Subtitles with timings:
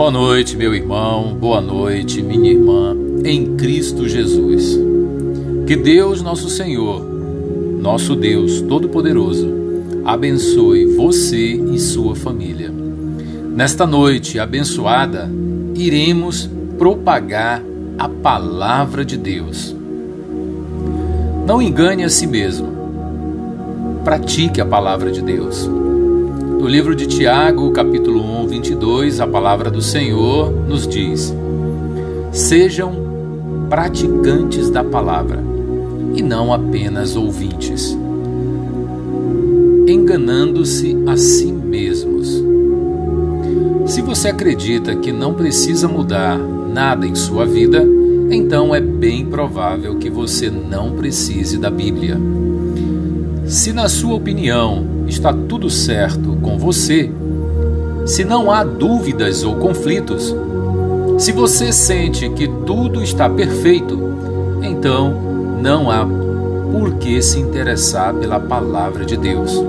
[0.00, 4.80] Boa noite, meu irmão, boa noite, minha irmã, em Cristo Jesus.
[5.66, 7.04] Que Deus, nosso Senhor,
[7.78, 9.46] nosso Deus Todo-Poderoso,
[10.02, 12.72] abençoe você e sua família.
[13.54, 15.30] Nesta noite abençoada,
[15.74, 16.48] iremos
[16.78, 17.62] propagar
[17.98, 19.76] a palavra de Deus.
[21.46, 22.68] Não engane a si mesmo.
[24.02, 25.66] Pratique a palavra de Deus.
[25.66, 31.32] No livro de Tiago, capítulo 1, 22, a palavra do Senhor nos diz:
[32.32, 32.92] Sejam
[33.70, 35.40] praticantes da palavra
[36.16, 37.96] e não apenas ouvintes,
[39.86, 42.42] enganando-se a si mesmos.
[43.86, 47.86] Se você acredita que não precisa mudar nada em sua vida,
[48.32, 52.18] então é bem provável que você não precise da Bíblia.
[53.46, 57.10] Se, na sua opinião, está tudo certo com você,
[58.06, 60.34] se não há dúvidas ou conflitos,
[61.18, 63.98] se você sente que tudo está perfeito,
[64.62, 65.14] então
[65.60, 66.06] não há
[66.72, 69.62] por que se interessar pela palavra de Deus.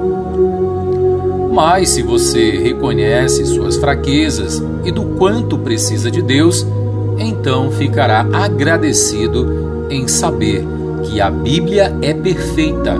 [1.51, 6.65] Mas se você reconhece suas fraquezas e do quanto precisa de Deus,
[7.17, 10.65] então ficará agradecido em saber
[11.03, 12.95] que a Bíblia é perfeita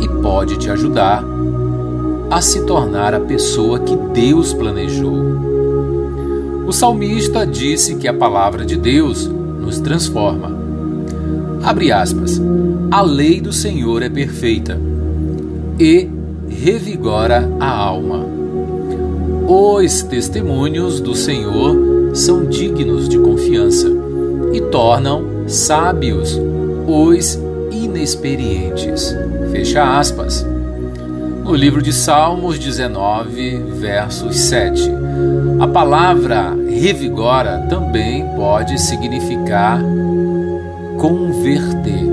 [0.00, 1.24] e pode te ajudar
[2.30, 5.16] a se tornar a pessoa que Deus planejou.
[6.66, 10.56] O salmista disse que a palavra de Deus nos transforma.
[11.62, 12.40] Abre aspas.
[12.90, 14.78] A lei do Senhor é perfeita
[15.78, 16.08] e
[16.48, 18.24] revigora a alma.
[19.48, 23.88] Os testemunhos do Senhor são dignos de confiança
[24.52, 26.38] e tornam sábios
[26.86, 27.38] os
[27.72, 29.14] inexperientes.
[29.50, 30.46] Fecha aspas.
[31.50, 34.88] No livro de Salmos 19, versos 7.
[35.58, 39.82] A palavra revigora também pode significar
[40.96, 42.06] converter.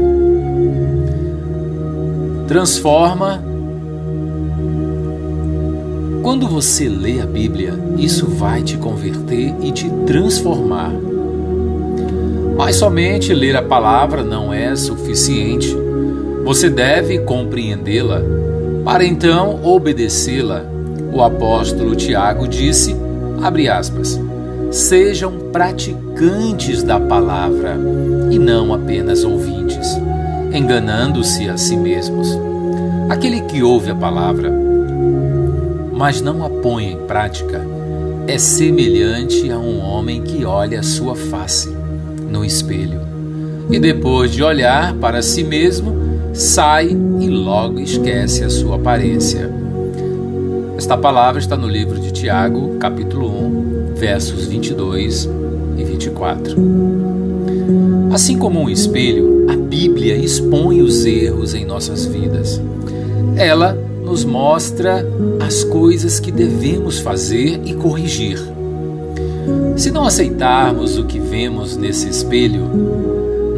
[2.48, 3.40] Transforma.
[6.24, 10.92] Quando você lê a Bíblia, isso vai te converter e te transformar.
[12.58, 15.78] Mas somente ler a palavra não é suficiente.
[16.44, 18.47] Você deve compreendê-la
[18.88, 20.64] para então obedecê-la.
[21.12, 22.96] O apóstolo Tiago disse,
[23.44, 24.18] abre aspas,
[24.72, 27.78] sejam praticantes da palavra
[28.32, 29.86] e não apenas ouvintes,
[30.54, 32.30] enganando-se a si mesmos.
[33.10, 34.50] Aquele que ouve a palavra,
[35.92, 37.60] mas não a põe em prática,
[38.26, 41.76] é semelhante a um homem que olha a sua face
[42.32, 43.02] no espelho
[43.70, 46.07] e depois de olhar para si mesmo,
[46.38, 49.50] sai e logo esquece a sua aparência.
[50.78, 55.28] Esta palavra está no livro de Tiago, capítulo 1, versos 22
[55.78, 56.56] e 24.
[58.14, 62.62] Assim como um espelho, a Bíblia expõe os erros em nossas vidas.
[63.36, 65.04] Ela nos mostra
[65.40, 68.40] as coisas que devemos fazer e corrigir.
[69.76, 73.17] Se não aceitarmos o que vemos nesse espelho,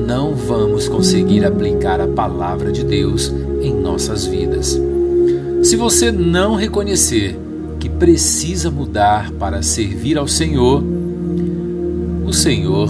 [0.10, 3.32] não vamos conseguir aplicar a palavra de Deus
[3.62, 4.76] em nossas vidas.
[5.62, 7.38] Se você não reconhecer
[7.80, 10.84] que precisa mudar para servir ao Senhor,
[12.26, 12.90] o Senhor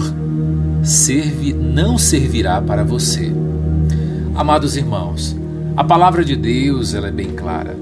[0.82, 3.30] serve, não servirá para você.
[4.34, 5.36] Amados irmãos,
[5.76, 7.76] a palavra de Deus ela é bem clara.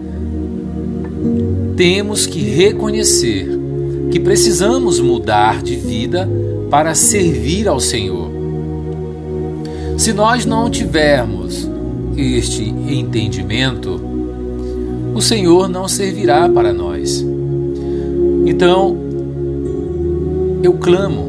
[1.77, 3.49] Temos que reconhecer
[4.11, 6.29] que precisamos mudar de vida
[6.69, 8.38] para servir ao Senhor.
[9.99, 11.69] Se nós não tivermos
[12.17, 14.01] este entendimento,
[15.13, 17.27] o Senhor não servirá para nós.
[18.47, 18.97] Então,
[20.63, 21.29] eu clamo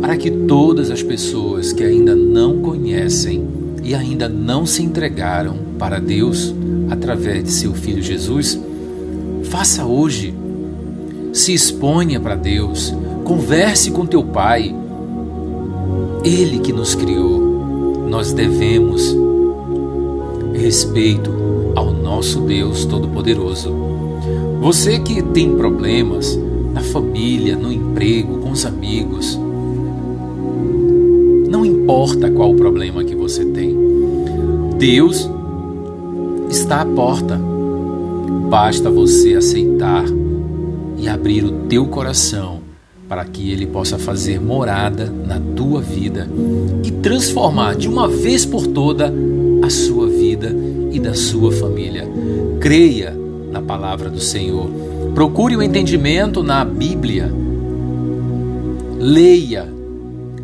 [0.00, 3.44] para que todas as pessoas que ainda não conhecem
[3.82, 6.54] e ainda não se entregaram para Deus
[6.90, 8.56] através de seu filho Jesus,
[9.42, 10.32] faça hoje.
[11.32, 14.72] Se exponha para Deus, converse com teu pai.
[16.24, 18.06] Ele que nos criou.
[18.08, 19.16] Nós devemos
[20.54, 21.32] respeito
[21.74, 23.74] ao nosso Deus Todo-Poderoso.
[24.60, 26.38] Você que tem problemas
[26.72, 29.36] na família, no emprego, com os amigos,
[31.50, 33.76] não importa qual o problema que você tem,
[34.78, 35.28] Deus
[36.48, 37.40] está à porta.
[38.48, 40.04] Basta você aceitar
[40.98, 42.61] e abrir o teu coração
[43.12, 46.26] para que ele possa fazer morada na tua vida
[46.82, 49.12] e transformar de uma vez por toda
[49.62, 50.50] a sua vida
[50.90, 52.08] e da sua família.
[52.58, 53.14] Creia
[53.50, 54.66] na palavra do Senhor.
[55.14, 57.30] Procure o entendimento na Bíblia
[58.98, 59.68] leia,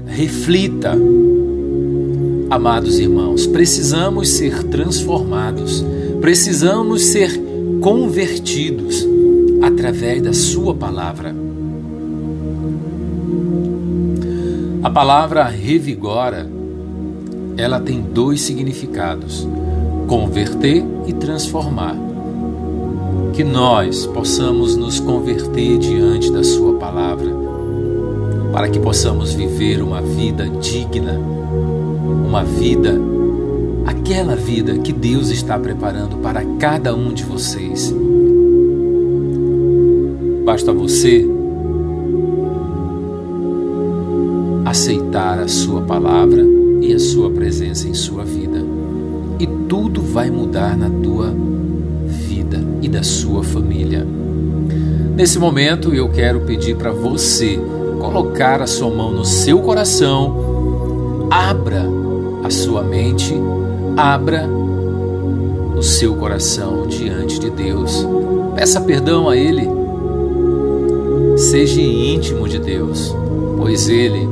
[0.06, 0.92] reflita.
[2.50, 5.82] Amados irmãos, precisamos ser transformados,
[6.20, 7.30] precisamos ser
[7.80, 9.08] convertidos
[9.62, 11.47] através da Sua palavra.
[14.88, 16.48] A palavra revigora,
[17.58, 19.46] ela tem dois significados:
[20.06, 21.94] converter e transformar.
[23.34, 27.30] Que nós possamos nos converter diante da Sua palavra,
[28.50, 31.20] para que possamos viver uma vida digna,
[32.26, 32.98] uma vida,
[33.84, 37.94] aquela vida que Deus está preparando para cada um de vocês.
[40.46, 41.28] Basta você
[44.68, 46.44] aceitar a Sua palavra
[46.80, 48.64] e a Sua presença em sua vida,
[49.38, 51.34] e tudo vai mudar na tua
[52.06, 54.06] vida e da sua família.
[55.16, 57.58] Nesse momento, eu quero pedir para você
[57.98, 61.84] colocar a sua mão no seu coração, abra
[62.44, 63.34] a sua mente,
[63.96, 64.48] abra
[65.76, 68.06] o seu coração diante de Deus.
[68.54, 69.78] Peça perdão a Ele
[71.38, 73.14] Seja íntimo de Deus,
[73.56, 74.28] pois Ele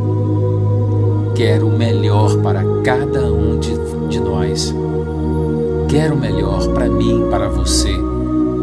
[1.36, 3.72] quer o melhor para cada um de,
[4.08, 4.74] de nós.
[5.86, 7.92] Quer o melhor para mim, para você,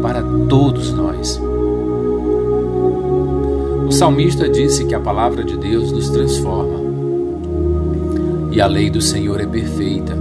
[0.02, 1.40] para todos nós.
[3.86, 6.82] O salmista disse que a palavra de Deus nos transforma.
[8.50, 10.18] E a lei do Senhor é perfeita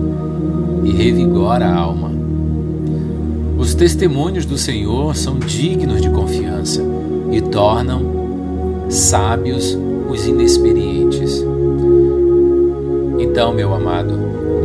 [0.83, 2.11] e revigora a alma.
[3.57, 6.83] Os testemunhos do Senhor são dignos de confiança
[7.31, 8.01] e tornam
[8.89, 9.75] sábios
[10.07, 11.44] os inexperientes.
[13.23, 14.13] Então, meu amado,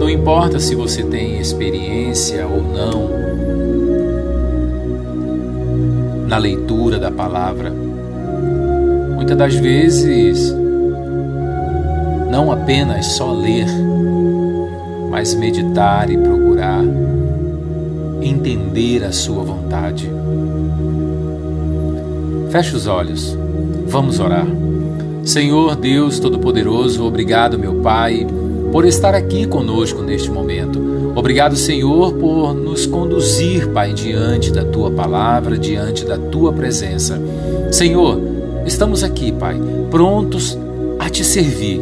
[0.01, 3.09] não importa se você tem experiência ou não
[6.27, 7.73] na leitura da palavra,
[9.15, 10.53] muitas das vezes
[12.29, 13.69] não apenas só ler,
[15.09, 16.83] mas meditar e procurar
[18.21, 20.11] entender a sua vontade.
[22.51, 23.39] Feche os olhos.
[23.87, 24.47] Vamos orar.
[25.25, 28.27] Senhor Deus Todo-Poderoso, obrigado, meu Pai,
[28.73, 31.13] por estar aqui conosco neste momento.
[31.15, 37.21] Obrigado, Senhor, por nos conduzir, Pai, diante da tua palavra, diante da tua presença.
[37.73, 38.21] Senhor,
[38.67, 39.61] estamos aqui, Pai,
[39.91, 40.57] prontos
[40.99, 41.81] a te servir.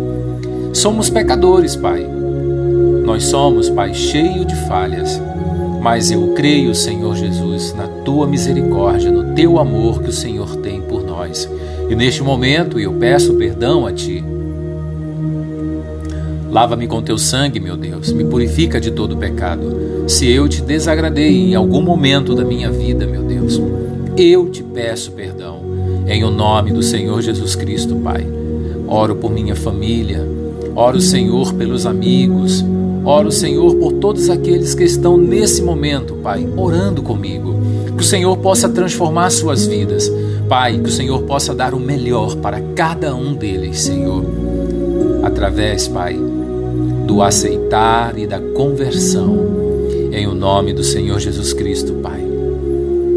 [0.73, 2.07] Somos pecadores, Pai.
[3.05, 5.21] Nós somos, Pai, cheio de falhas.
[5.81, 10.81] Mas eu creio, Senhor Jesus, na tua misericórdia, no teu amor que o Senhor tem
[10.81, 11.49] por nós.
[11.89, 14.36] E neste momento eu peço perdão a Ti.
[16.51, 20.05] Lava-me com teu sangue, meu Deus, me purifica de todo pecado.
[20.07, 23.61] Se eu te desagradei em algum momento da minha vida, meu Deus,
[24.17, 25.61] eu te peço perdão.
[26.07, 28.27] Em o nome do Senhor Jesus Cristo, Pai.
[28.87, 30.25] Oro por minha família,
[30.75, 32.65] oro, Senhor, pelos amigos,
[33.05, 37.57] oro, Senhor, por todos aqueles que estão nesse momento, Pai, orando comigo.
[37.97, 40.09] Que o Senhor possa transformar suas vidas
[40.49, 44.25] Pai, que o Senhor possa dar o melhor para cada um deles, Senhor,
[45.25, 46.17] através, Pai,
[47.07, 49.39] do aceitar e da conversão,
[50.13, 52.21] em o nome do Senhor Jesus Cristo, Pai.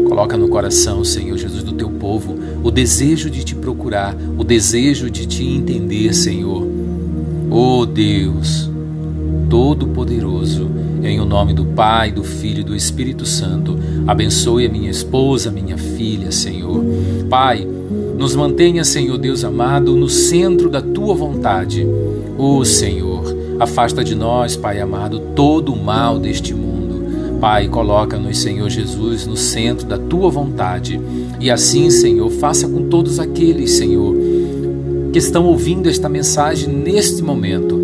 [0.08, 5.10] Coloca no coração, Senhor Jesus, do teu povo, o desejo de te procurar, o desejo
[5.10, 6.66] de te entender, Senhor.
[7.50, 8.70] Oh Deus,
[9.48, 10.70] Todo-Poderoso,
[11.02, 15.50] em o nome do Pai, do Filho e do Espírito Santo, abençoe a minha esposa,
[15.50, 16.84] minha filha, Senhor.
[17.28, 17.66] Pai,
[18.16, 21.86] nos mantenha, Senhor Deus amado, no centro da tua vontade.
[22.36, 23.09] Oh, Senhor,
[23.60, 27.38] afasta de nós, Pai amado, todo o mal deste mundo.
[27.40, 31.00] Pai, coloca-nos, Senhor Jesus, no centro da tua vontade.
[31.38, 34.14] E assim, Senhor, faça com todos aqueles, Senhor,
[35.12, 37.78] que estão ouvindo esta mensagem neste momento.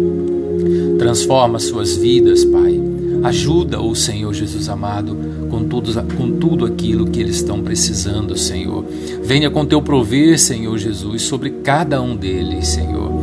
[0.98, 2.86] Transforma suas vidas, Pai
[3.26, 5.16] Ajuda o Senhor Jesus amado
[5.50, 8.84] com tudo, com tudo aquilo que eles estão precisando, Senhor.
[9.22, 13.15] Venha com teu prover, Senhor Jesus, sobre cada um deles, Senhor.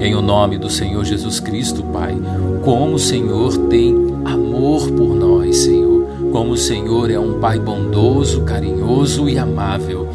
[0.00, 2.16] Em o nome do Senhor Jesus Cristo, Pai,
[2.64, 6.06] como o Senhor tem amor por nós, Senhor.
[6.32, 10.08] Como o Senhor é um Pai bondoso, carinhoso e amável.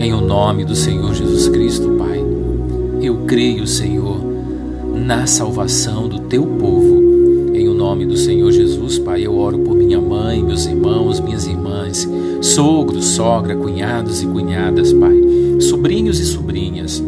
[0.00, 2.24] Em o nome do Senhor Jesus Cristo, Pai,
[3.00, 4.18] eu creio, Senhor,
[4.94, 7.08] na salvação do teu povo
[7.78, 12.06] nome do Senhor Jesus, Pai, eu oro por minha mãe, meus irmãos, minhas irmãs,
[12.42, 15.14] sogros, sogra, cunhados e cunhadas, Pai,
[15.58, 17.02] sobrinhos e sobrinhas,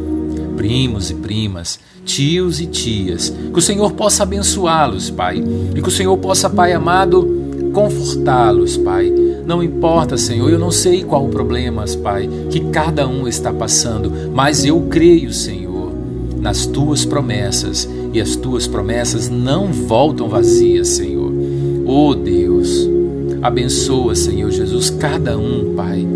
[0.61, 3.31] primos e primas, tios e tias.
[3.31, 5.43] Que o Senhor possa abençoá-los, Pai,
[5.75, 7.26] e que o Senhor possa, Pai amado,
[7.73, 9.11] confortá-los, Pai.
[9.47, 14.12] Não importa, Senhor, eu não sei qual o problema, Pai, que cada um está passando,
[14.35, 15.71] mas eu creio, Senhor
[16.40, 21.31] nas tuas promessas e as tuas promessas não voltam vazias, Senhor.
[21.85, 22.88] Oh Deus,
[23.43, 26.07] abençoa, Senhor Jesus, cada um, Pai,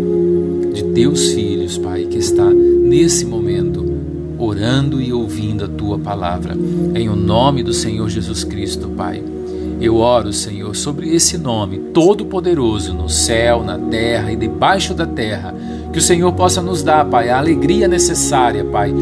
[0.73, 3.34] de teus filhos, Pai, que está nesse momento
[4.55, 6.57] orando e ouvindo a tua palavra.
[6.95, 9.21] Em o nome do Senhor Jesus Cristo, Pai.
[9.81, 15.53] Eu oro, Senhor, sobre esse nome todo-poderoso no céu, na terra e debaixo da terra.
[15.91, 18.93] Que o Senhor possa nos dar, Pai, a alegria necessária, Pai.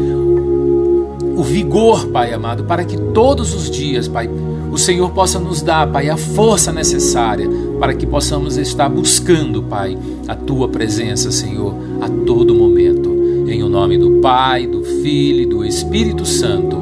[1.36, 4.28] O vigor, Pai amado, para que todos os dias, Pai,
[4.72, 9.96] o Senhor possa nos dar, Pai, a força necessária para que possamos estar buscando, Pai,
[10.26, 13.14] a tua presença, Senhor, a todo momento.
[13.46, 16.78] Em o nome do Pai, do Filho e do Espírito Santo,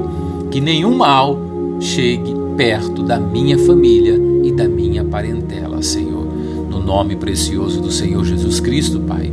[0.49, 1.37] que nenhum mal
[1.81, 6.25] chegue perto da minha família e da minha parentela, Senhor.
[6.71, 9.33] No nome precioso do Senhor Jesus Cristo, Pai,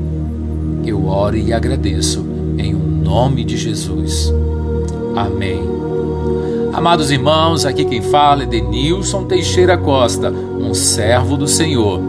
[0.83, 2.25] eu oro e agradeço
[2.57, 4.33] em o nome de Jesus.
[5.15, 5.61] Amém.
[6.73, 12.01] Amados irmãos, aqui quem fala é Denilson Teixeira Costa, um servo do Senhor.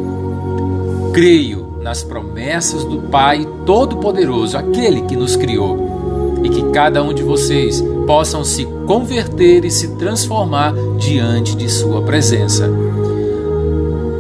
[1.13, 5.90] Creio nas promessas do Pai Todo-Poderoso, aquele que nos criou,
[6.43, 12.03] e que cada um de vocês possam se converter e se transformar diante de Sua
[12.03, 12.69] presença.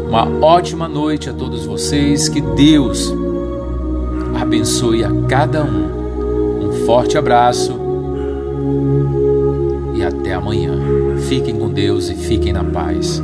[0.08, 3.14] Uma ótima noite a todos vocês, que Deus
[4.40, 6.66] abençoe a cada um.
[6.66, 7.78] Um forte abraço
[9.94, 10.78] e até amanhã.
[11.28, 13.22] Fiquem com Deus e fiquem na paz.